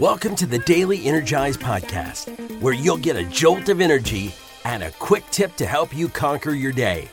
[0.00, 4.34] Welcome to the Daily Energize Podcast, where you'll get a jolt of energy
[4.64, 7.06] and a quick tip to help you conquer your day.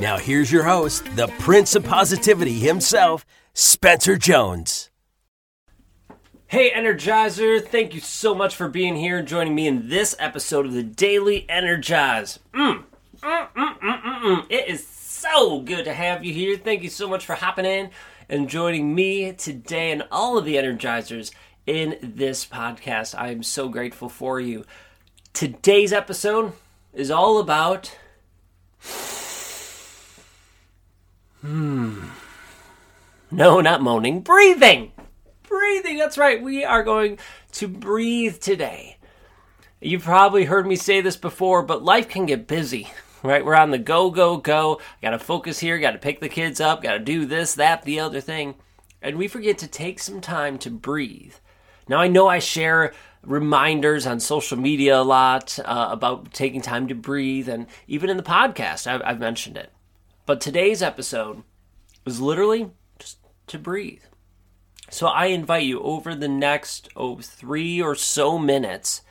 [0.00, 4.90] Now, here's your host, the Prince of Positivity himself, Spencer Jones.
[6.48, 10.66] Hey, Energizer, thank you so much for being here and joining me in this episode
[10.66, 12.40] of the Daily Energize.
[12.52, 12.82] Mm,
[13.20, 14.46] mm, mm, mm, mm, mm.
[14.50, 16.56] It is so good to have you here.
[16.56, 17.90] Thank you so much for hopping in
[18.28, 21.30] and joining me today and all of the Energizers
[21.66, 23.18] in this podcast.
[23.18, 24.64] I am so grateful for you.
[25.32, 26.52] Today's episode
[26.92, 27.96] is all about.
[31.40, 32.06] Hmm.
[33.30, 34.92] No, not moaning, breathing.
[35.48, 36.42] Breathing, that's right.
[36.42, 37.18] We are going
[37.52, 38.96] to breathe today.
[39.80, 42.90] You've probably heard me say this before, but life can get busy
[43.24, 43.44] right?
[43.44, 44.80] We're on the go, go, go.
[45.02, 47.82] Got to focus here, got to pick the kids up, got to do this, that,
[47.82, 48.54] the other thing.
[49.02, 51.34] And we forget to take some time to breathe.
[51.88, 56.88] Now, I know I share reminders on social media a lot uh, about taking time
[56.88, 59.70] to breathe, and even in the podcast, I've, I've mentioned it.
[60.26, 61.42] But today's episode
[62.06, 64.02] is literally just to breathe.
[64.90, 69.02] So I invite you over the next oh, three or so minutes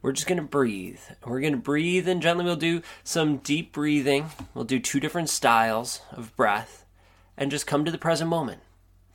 [0.00, 1.00] we're just going to breathe.
[1.26, 4.30] We're going to breathe and gently we'll do some deep breathing.
[4.54, 6.84] We'll do two different styles of breath
[7.36, 8.60] and just come to the present moment.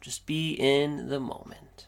[0.02, 1.88] Just be in the moment.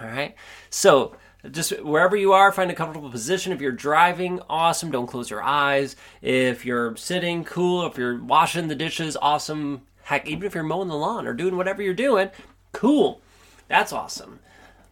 [0.00, 0.34] All right?
[0.70, 1.16] So,
[1.50, 3.52] just wherever you are, find a comfortable position.
[3.52, 4.90] If you're driving, awesome.
[4.90, 5.94] Don't close your eyes.
[6.22, 7.86] If you're sitting, cool.
[7.86, 9.82] If you're washing the dishes, awesome.
[10.04, 12.30] Heck, even if you're mowing the lawn or doing whatever you're doing,
[12.72, 13.20] cool.
[13.68, 14.40] That's awesome.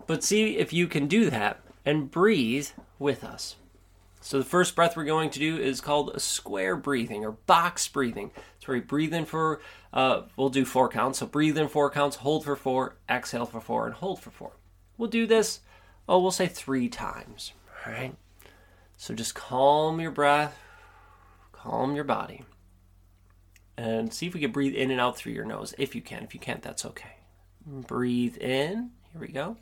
[0.07, 3.57] But see if you can do that and breathe with us.
[4.21, 7.89] So the first breath we're going to do is called a square breathing or box
[7.89, 8.31] breathing.
[8.57, 9.61] It's where you breathe in for,
[9.93, 11.19] uh, we'll do four counts.
[11.19, 14.53] So breathe in four counts, hold for four, exhale for four, and hold for four.
[14.99, 15.61] We'll do this,
[16.09, 17.53] oh, we'll say three times.
[17.87, 18.15] All right.
[18.97, 20.57] So just calm your breath,
[21.53, 22.45] calm your body,
[23.77, 25.75] and see if we can breathe in and out through your nose.
[25.79, 26.23] If you can.
[26.23, 27.17] If you can't, that's okay.
[27.67, 28.91] Breathe in.
[29.13, 29.57] Here we go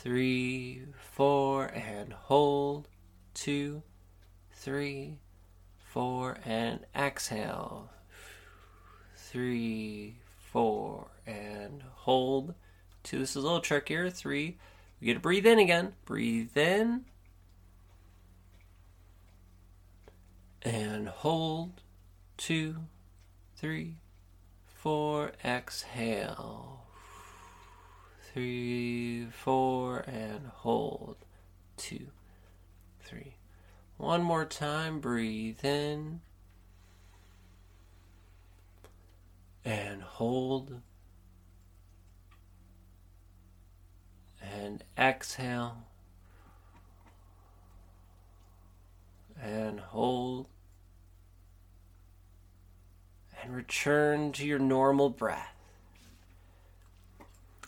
[0.00, 0.82] three,
[1.12, 2.88] four, and hold.
[3.34, 3.82] Two,
[4.52, 5.18] three,
[5.78, 7.90] four, and exhale.
[9.14, 10.16] Three,
[10.50, 12.54] four, and hold.
[13.02, 14.10] Two, this is a little trickier.
[14.10, 14.56] Three,
[15.00, 15.94] we get to breathe in again.
[16.04, 17.04] Breathe in.
[20.62, 21.80] And hold.
[22.36, 22.76] Two,
[23.56, 23.96] three,
[24.66, 26.80] four, exhale
[28.32, 31.16] three, four, and hold.
[31.76, 32.06] Two,
[33.02, 33.34] three.
[33.96, 36.20] One more time, breathe in.
[39.64, 40.80] And hold.
[44.42, 45.84] And exhale.
[49.42, 50.48] And hold.
[53.42, 55.60] And return to your normal breath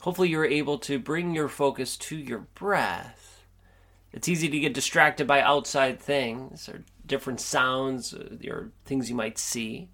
[0.02, 3.44] hopefully you're able to bring your focus to your breath.
[4.12, 9.14] It's easy to get distracted by outside things or different sounds uh, or things you
[9.14, 9.88] might see.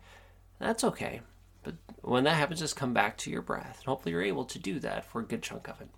[0.58, 1.20] That's okay.
[1.62, 3.80] But when that happens, just come back to your breath.
[3.80, 5.88] And hopefully you're able to do that for a good chunk of it.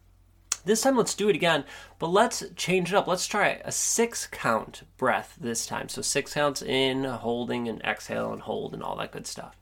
[0.65, 1.65] This time, let's do it again,
[1.99, 3.07] but let's change it up.
[3.07, 5.89] Let's try a six count breath this time.
[5.89, 9.57] So, six counts in, holding, and exhale, and hold, and all that good stuff.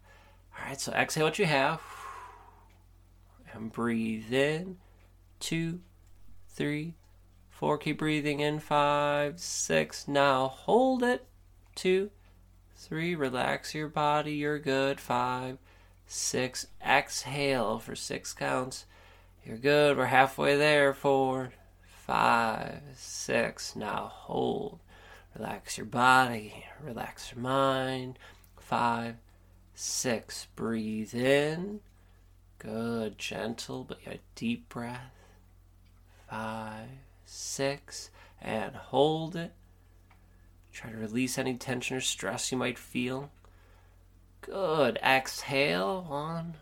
[0.58, 1.80] All right, so exhale what you have
[3.58, 4.78] and breathe in.
[5.40, 5.80] Two,
[6.48, 6.94] three,
[7.48, 7.78] four.
[7.78, 8.58] Keep breathing in.
[8.60, 10.08] Five, six.
[10.08, 11.26] Now hold it.
[11.74, 12.10] Two,
[12.76, 13.14] three.
[13.14, 14.32] Relax your body.
[14.32, 15.00] You're good.
[15.00, 15.58] Five,
[16.06, 16.66] six.
[16.84, 18.86] Exhale for six counts.
[19.48, 19.96] You're good.
[19.96, 20.92] We're halfway there.
[20.92, 21.54] Four,
[22.06, 23.74] five, six.
[23.74, 24.78] Now hold.
[25.34, 26.66] Relax your body.
[26.84, 28.18] Relax your mind.
[28.60, 29.14] Five,
[29.74, 30.48] six.
[30.54, 31.80] Breathe in.
[32.58, 35.14] Good, gentle, but yet deep breath.
[36.28, 36.90] Five,
[37.24, 38.10] six,
[38.42, 39.52] and hold it.
[40.74, 43.30] Try to release any tension or stress you might feel.
[44.42, 44.98] Good.
[45.02, 46.04] Exhale.
[46.06, 46.56] One,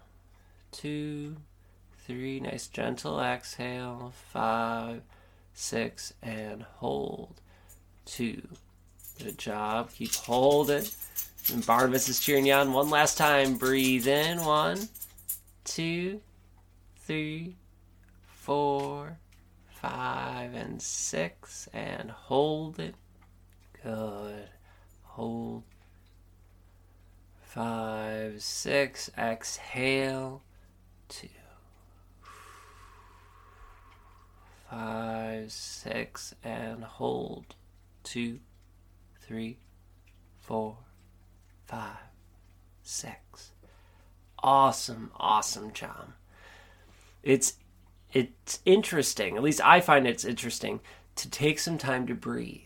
[0.70, 1.38] two,
[2.06, 2.40] three.
[2.40, 4.12] Nice, gentle exhale.
[4.32, 5.02] Five,
[5.54, 7.40] six, and hold.
[8.04, 8.42] Two.
[9.18, 9.90] Good job.
[9.92, 10.94] Keep hold it.
[11.52, 13.56] And Barnabas is cheering you on one last time.
[13.56, 14.44] Breathe in.
[14.44, 14.88] One
[15.66, 16.20] two,
[17.00, 17.56] three,
[18.24, 19.18] four,
[19.68, 22.94] five, and six, and hold it.
[23.82, 24.48] Good.
[25.02, 25.64] Hold.
[27.42, 30.42] Five, six, exhale.
[31.08, 31.28] Two.
[35.52, 37.54] Six, and hold.
[38.02, 38.40] Two,
[39.20, 39.58] three,
[40.38, 40.78] four,
[41.66, 41.98] five,
[42.82, 43.52] six.
[44.43, 46.12] Awesome, awesome job.
[47.22, 47.54] It's
[48.12, 50.81] it's interesting, at least I find it's interesting,
[51.16, 52.62] to take some time to breathe.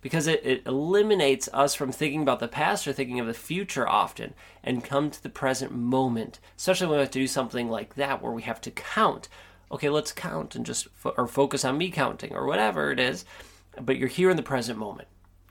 [0.00, 3.86] Because it, it eliminates us from thinking about the past or thinking of the future
[3.86, 4.32] often
[4.64, 8.22] and come to the present moment, especially when we have to do something like that
[8.22, 9.28] where we have to count.
[9.72, 13.24] Okay, let's count and just fo- or focus on me counting or whatever it is,
[13.80, 15.08] but you're here in the present moment.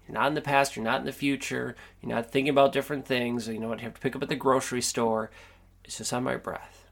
[0.07, 3.05] You're not in the past, you're not in the future, you're not thinking about different
[3.05, 5.29] things, you know what you have to pick up at the grocery store.
[5.85, 6.87] It's just on my breath.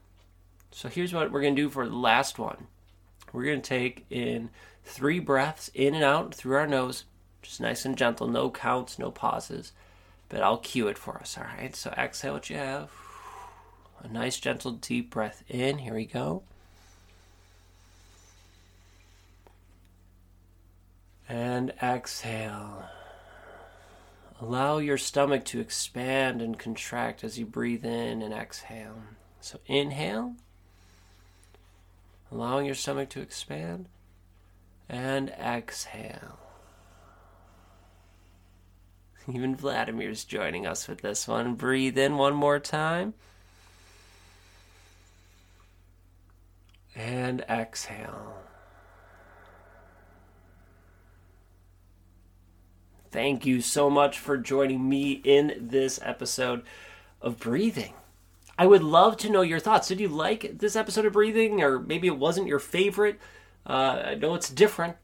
[0.70, 2.68] So here's what we're to do for the last one.
[3.32, 4.50] We're to take in
[4.84, 7.04] three breaths in and out through our nose,
[7.42, 9.72] just nice and gentle, no counts, no pauses.
[10.28, 11.74] But I'll cue it for us, all right?
[11.74, 12.90] So exhale what you have.
[14.02, 15.78] A nice, gentle, deep breath in.
[15.78, 16.42] Here we go.
[21.28, 22.88] And exhale.
[24.40, 29.02] Allow your stomach to expand and contract as you breathe in and exhale.
[29.40, 30.34] So inhale,
[32.30, 33.86] allowing your stomach to expand,
[34.88, 36.38] and exhale.
[39.32, 41.54] Even Vladimir's joining us with this one.
[41.54, 43.14] Breathe in one more time.
[46.96, 48.38] And exhale.
[53.18, 56.62] Thank you so much for joining me in this episode
[57.20, 57.94] of Breathing.
[58.56, 59.88] I would love to know your thoughts.
[59.88, 63.18] Did you like this episode of Breathing, or maybe it wasn't your favorite?
[63.66, 64.98] Uh, I know it's different,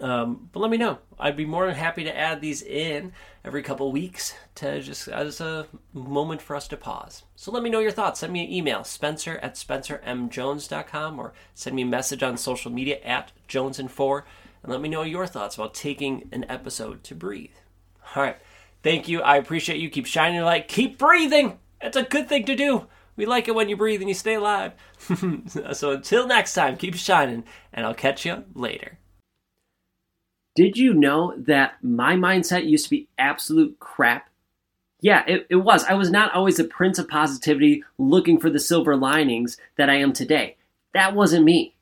[0.00, 1.00] um, but let me know.
[1.18, 3.12] I'd be more than happy to add these in
[3.44, 7.24] every couple weeks to just as a moment for us to pause.
[7.36, 8.20] So let me know your thoughts.
[8.20, 12.98] Send me an email, spencer at spencermjones.com, or send me a message on social media
[13.04, 14.22] at jonesin4
[14.62, 17.54] and let me know your thoughts about taking an episode to breathe.
[18.14, 18.36] All right.
[18.82, 19.22] Thank you.
[19.22, 19.90] I appreciate you.
[19.90, 20.68] Keep shining your light.
[20.68, 21.58] Keep breathing.
[21.80, 22.86] It's a good thing to do.
[23.16, 24.72] We like it when you breathe and you stay alive.
[25.72, 28.98] so until next time, keep shining, and I'll catch you later.
[30.54, 34.28] Did you know that my mindset used to be absolute crap?
[35.00, 35.84] Yeah, it, it was.
[35.84, 39.96] I was not always the prince of positivity looking for the silver linings that I
[39.96, 40.56] am today.
[40.94, 41.74] That wasn't me.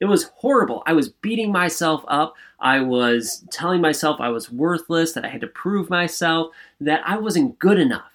[0.00, 0.82] It was horrible.
[0.86, 2.34] I was beating myself up.
[2.60, 7.18] I was telling myself I was worthless, that I had to prove myself, that I
[7.18, 8.12] wasn't good enough.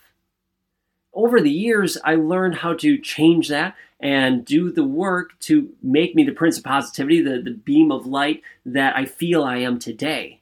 [1.14, 6.16] Over the years, I learned how to change that and do the work to make
[6.16, 9.78] me the prince of positivity, the, the beam of light that I feel I am
[9.78, 10.42] today.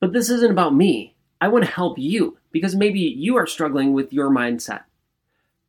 [0.00, 1.14] But this isn't about me.
[1.40, 4.82] I want to help you because maybe you are struggling with your mindset.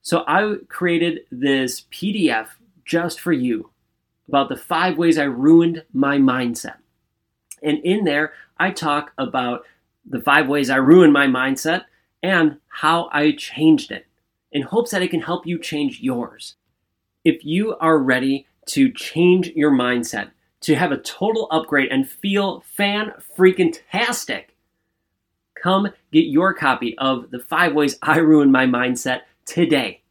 [0.01, 2.47] So I created this PDF
[2.83, 3.70] just for you
[4.27, 6.77] about the five ways I ruined my mindset.
[7.63, 9.65] And in there, I talk about
[10.05, 11.85] the five ways I ruined my mindset
[12.23, 14.05] and how I changed it
[14.51, 16.55] in hopes that it can help you change yours.
[17.23, 20.31] If you are ready to change your mindset,
[20.61, 24.55] to have a total upgrade and feel fan freaking tastic,
[25.55, 30.01] come get your copy of The Five Ways I Ruined My Mindset today.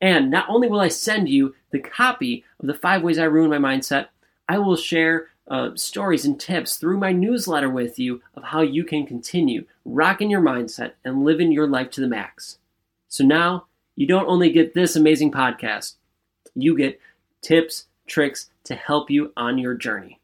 [0.00, 3.50] And not only will I send you the copy of the five ways I ruin
[3.50, 4.06] my mindset,
[4.48, 8.84] I will share uh, stories and tips through my newsletter with you of how you
[8.84, 12.58] can continue rocking your mindset and living your life to the max.
[13.08, 13.66] So now
[13.96, 15.94] you don't only get this amazing podcast,
[16.54, 17.00] you get
[17.42, 20.20] tips, tricks to help you on your journey.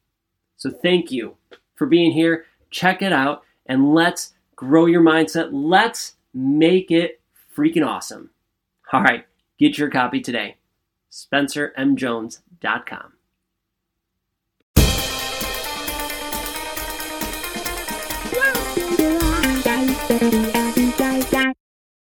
[0.56, 1.36] So thank you
[1.74, 2.46] for being here.
[2.70, 5.50] Check it out and let's grow your mindset.
[5.52, 7.20] Let's make it
[7.54, 8.30] freaking awesome.
[8.92, 9.26] All right,
[9.58, 10.56] get your copy today.
[11.10, 13.12] SpencerMJones.com.
[19.66, 20.45] Thank you.